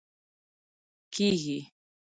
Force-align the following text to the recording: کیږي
کیږي 1.13 1.59